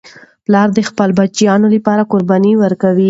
[0.45, 2.99] پلار د خپلو بچیانو لپاره قرباني ورکوي.